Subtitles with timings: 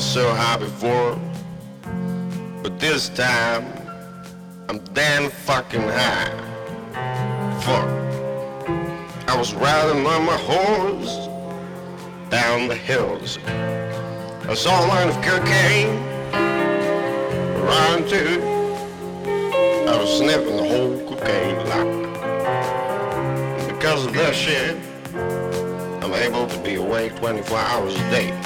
[0.00, 1.14] was so high before,
[2.62, 3.66] but this time
[4.70, 6.32] I'm damn fucking high.
[7.60, 7.86] Fuck.
[9.28, 11.28] I was riding on my horse
[12.30, 13.38] down the hills.
[13.44, 15.98] I saw a line of cocaine
[17.60, 18.40] around too.
[19.86, 21.56] I was sniffing the whole cocaine.
[23.58, 24.78] And because of that shit,
[26.02, 28.39] I'm able to be awake 24 hours a day.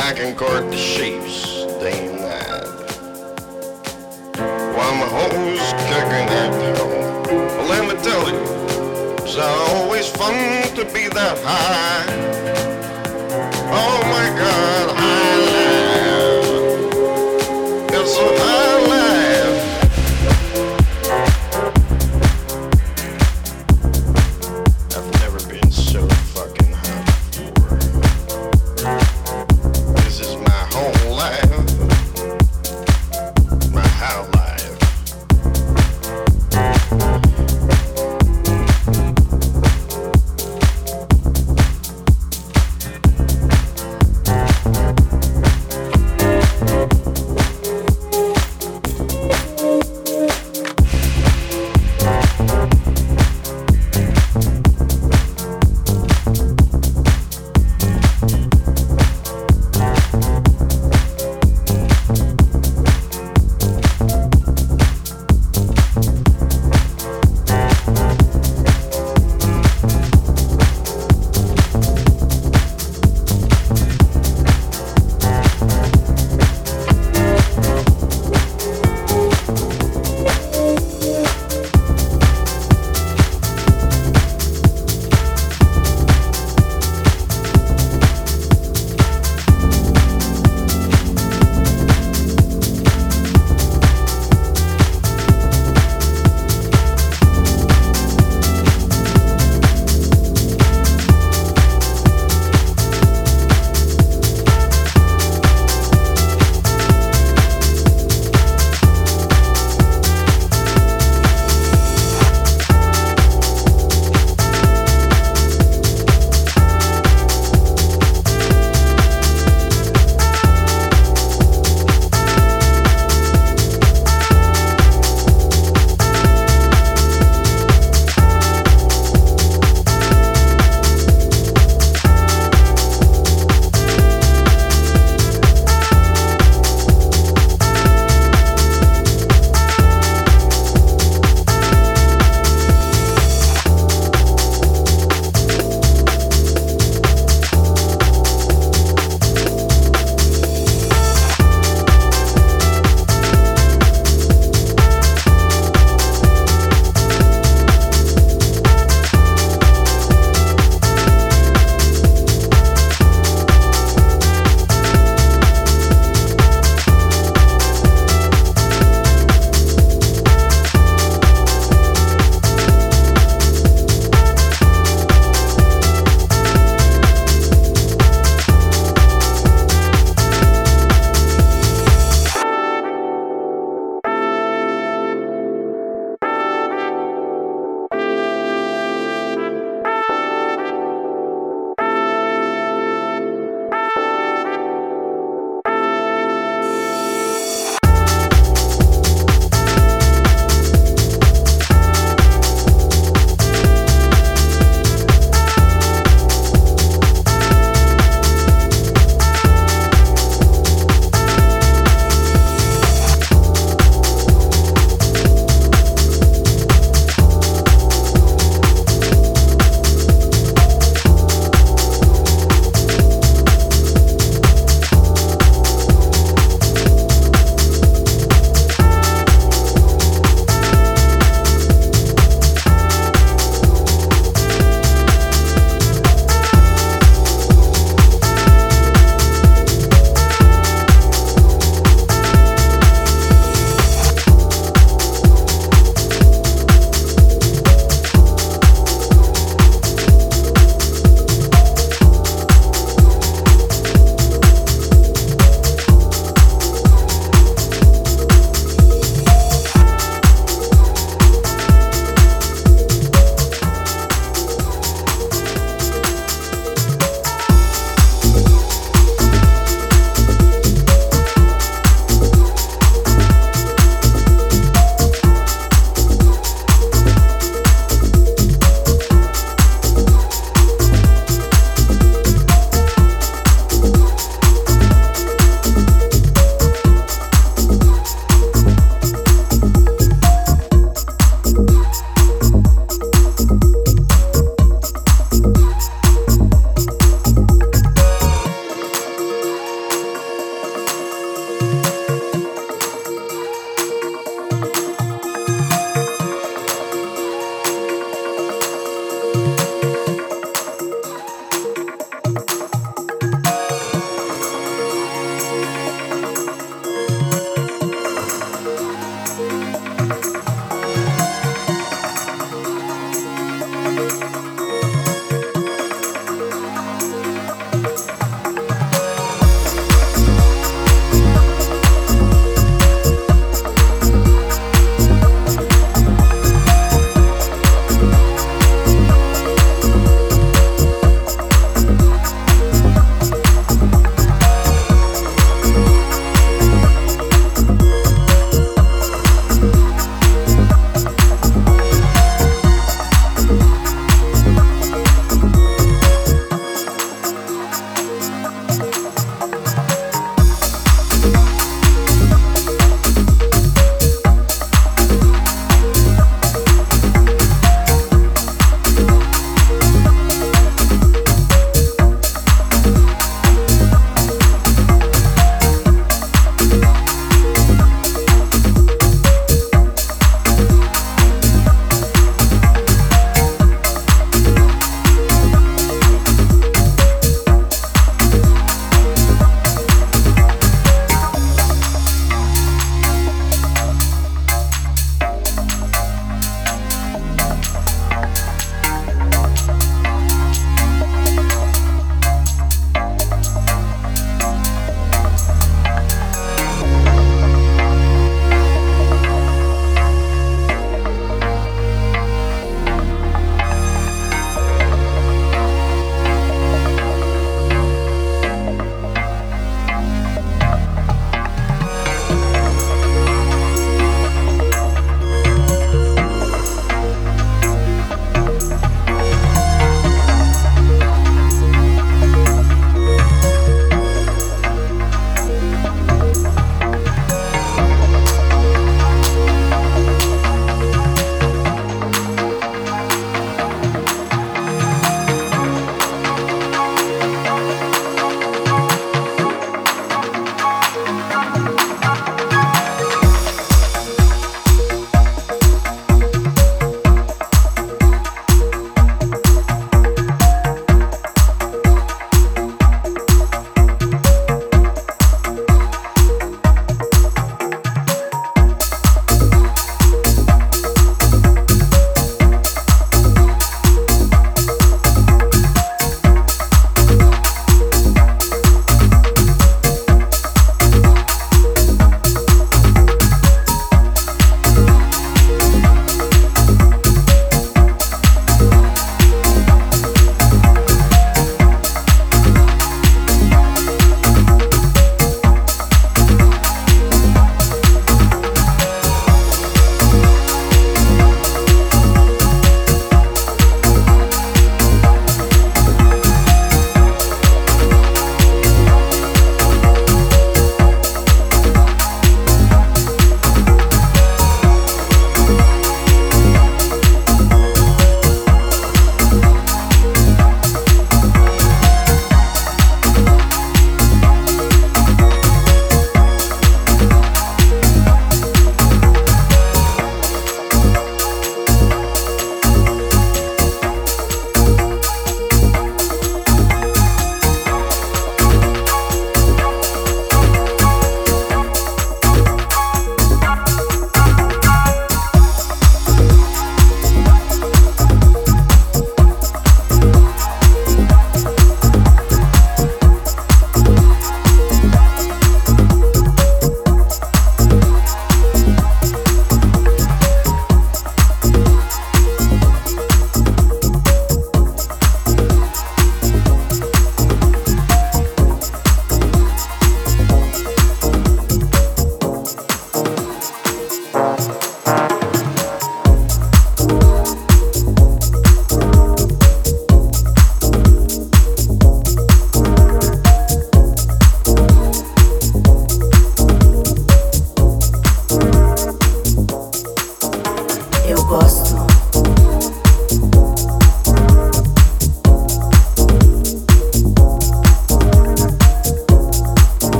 [0.00, 2.64] I can court the sheeps day and night.
[4.76, 7.24] While my home's kicking at home.
[7.26, 8.40] Well, let me tell you,
[9.24, 12.37] it's always fun to be that high.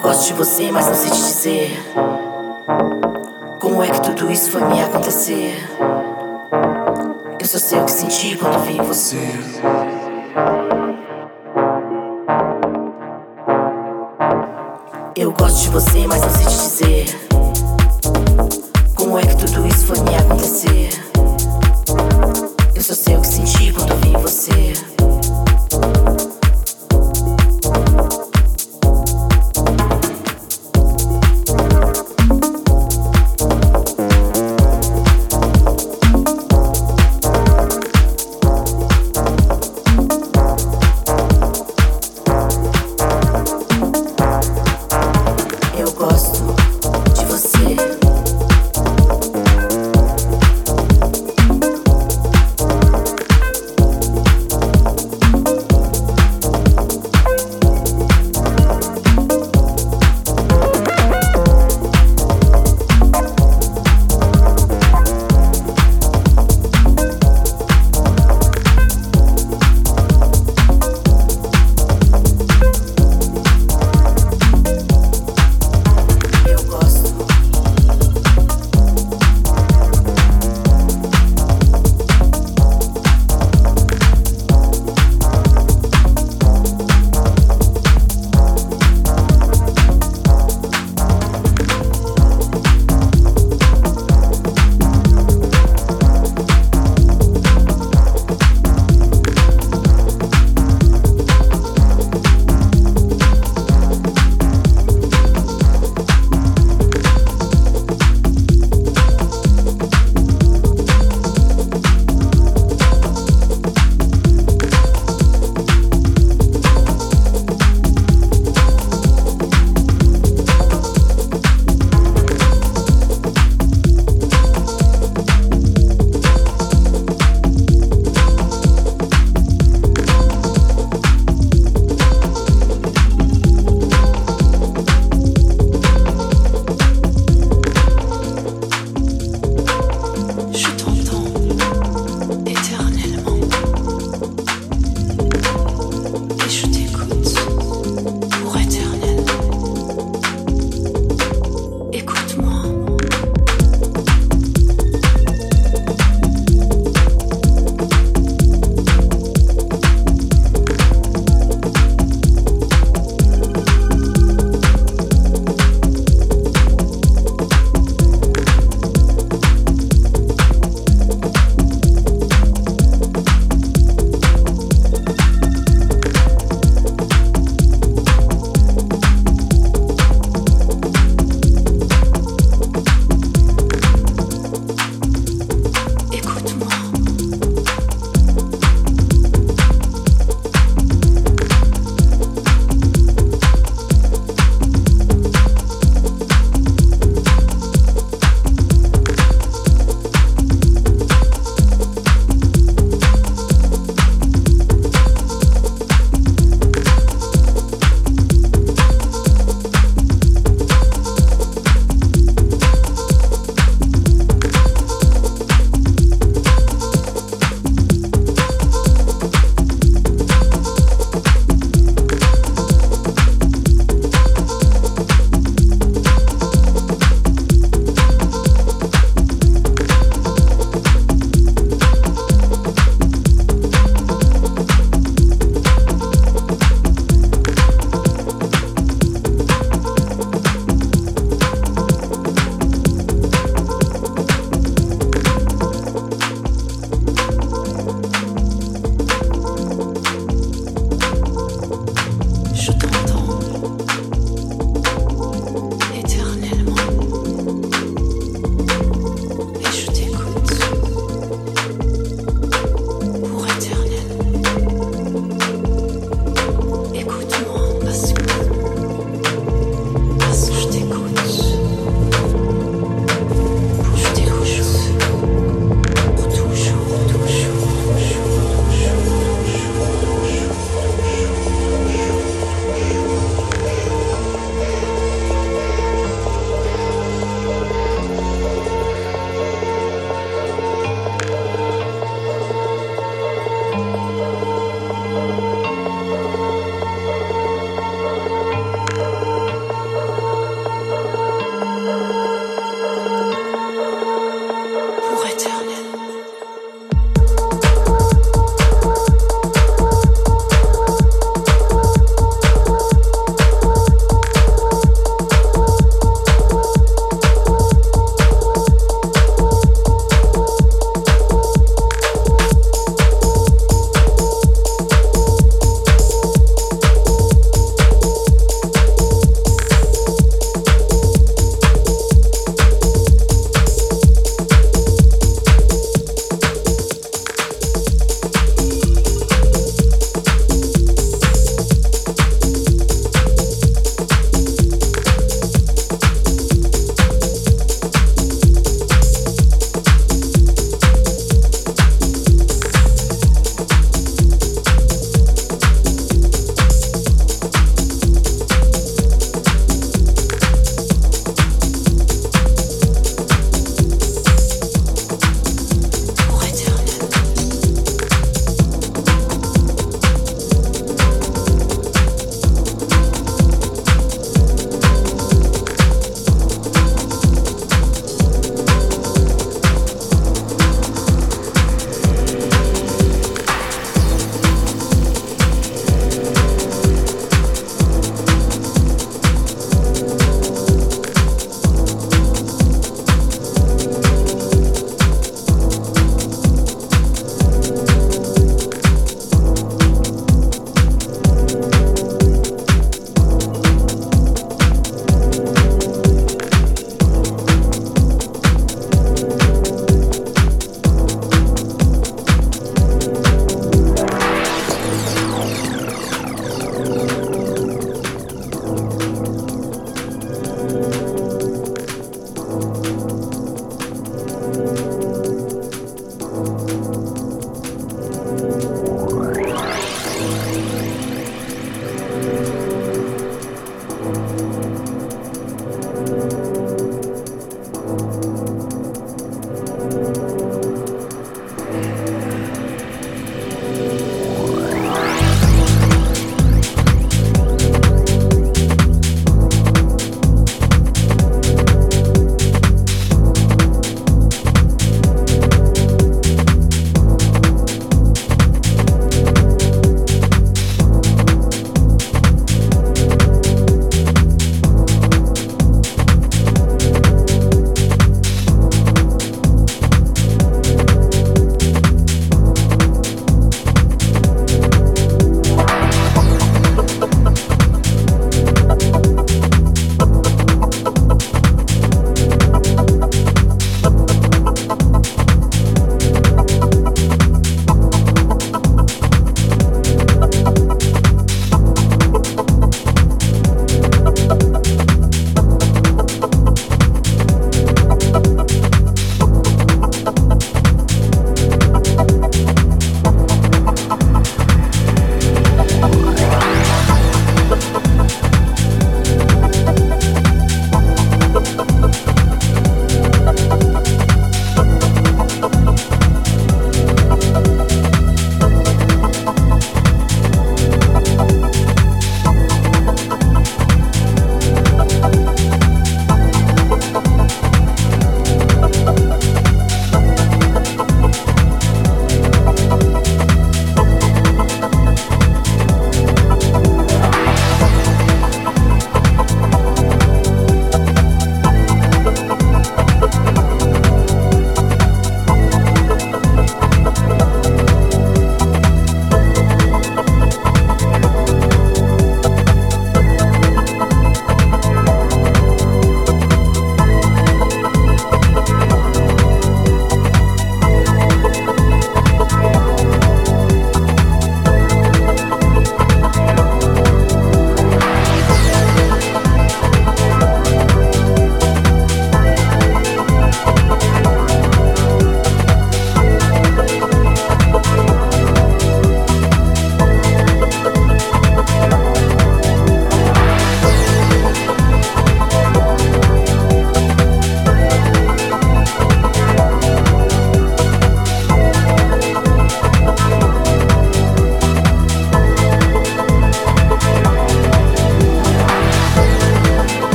[0.00, 1.82] Gosto de você, mas não sei te dizer.
[3.60, 5.54] Como é que tudo isso foi me acontecer?
[7.38, 9.18] Eu só sei o que senti quando vi você.
[15.16, 17.29] Eu gosto de você, mas não sei te dizer.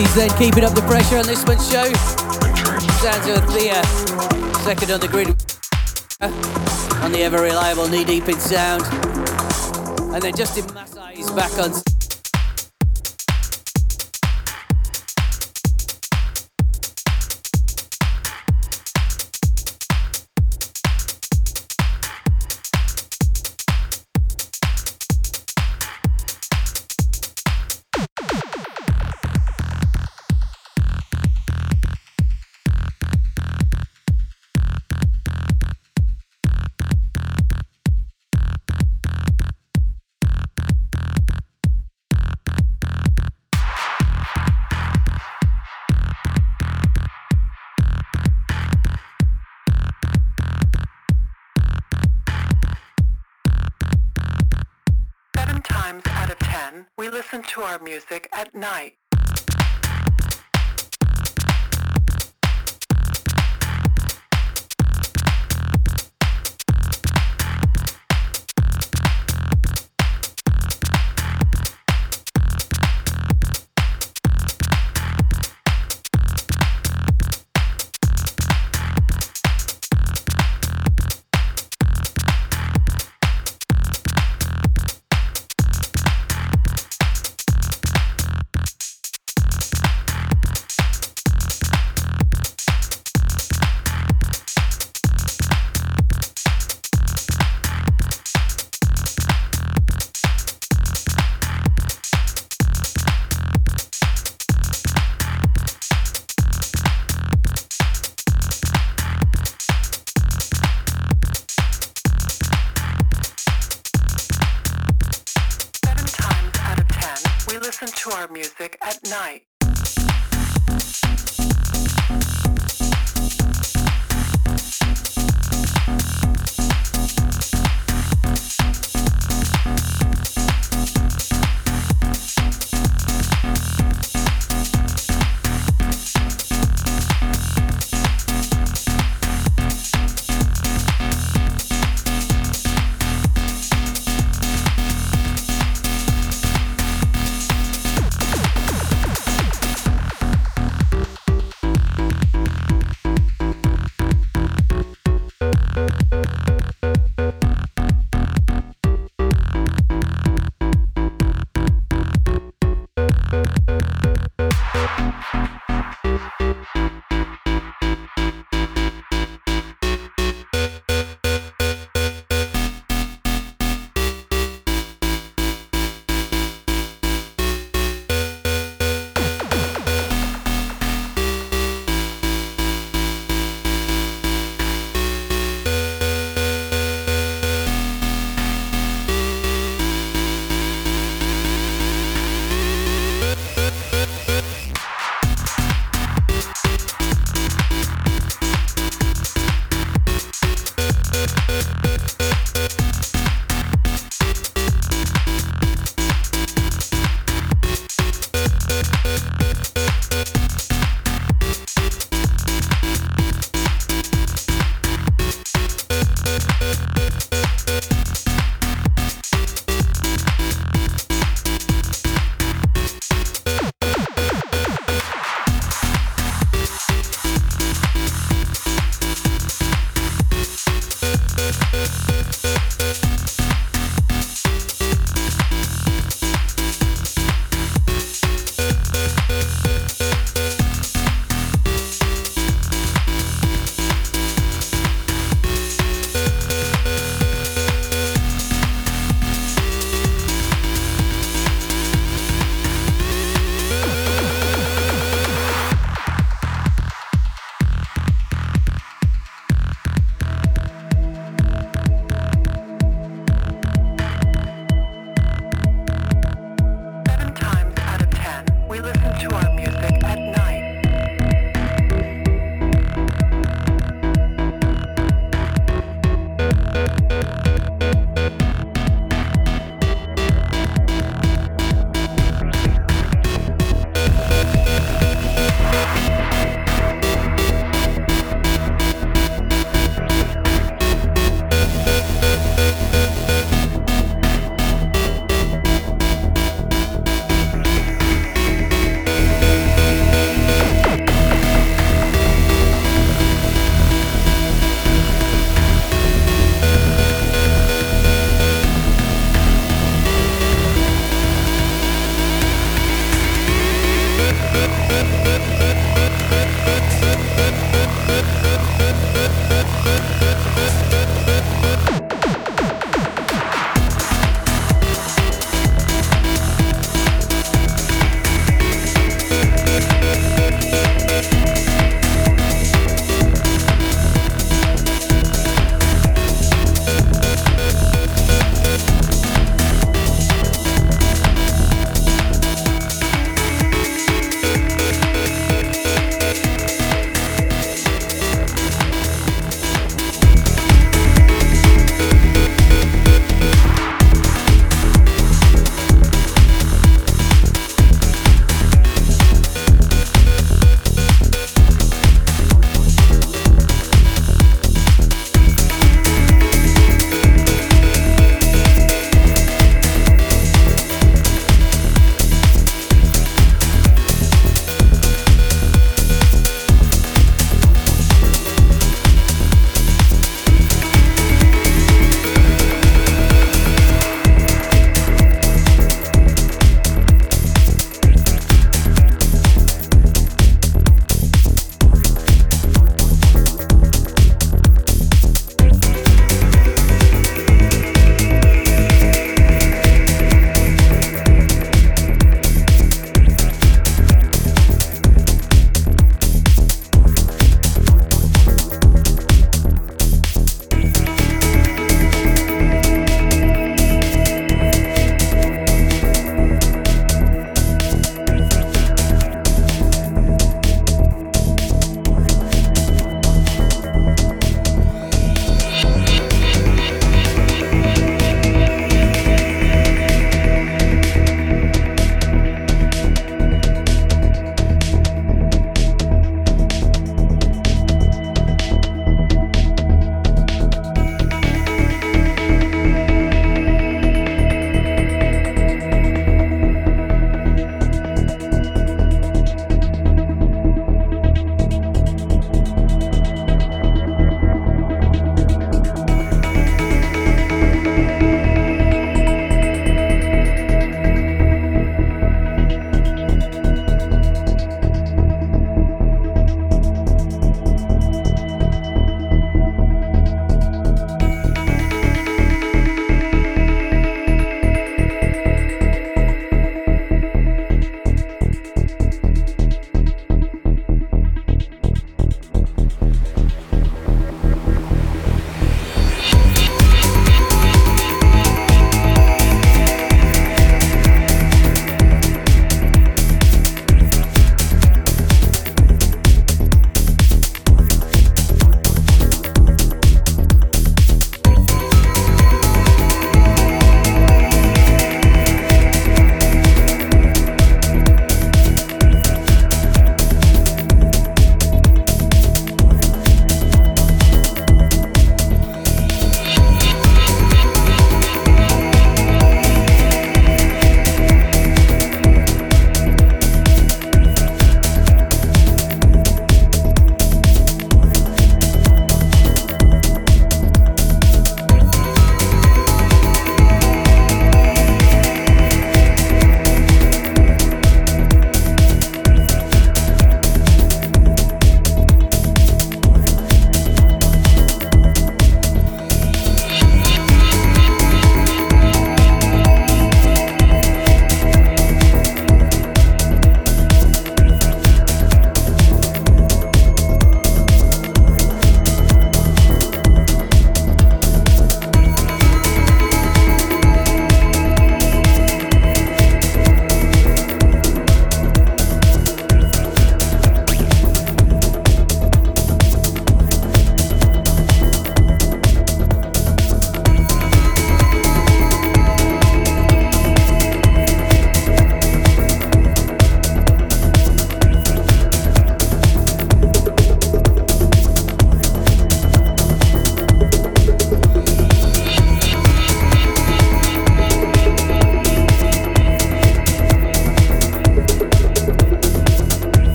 [0.00, 1.58] 80s then, keeping up the pressure on this one.
[1.58, 1.92] show.
[3.00, 3.84] Sounds of Thea,
[4.64, 5.28] second on the grid
[7.02, 8.82] on the ever reliable Knee Deep in Sound.
[10.14, 11.72] And then Justin Massai is back on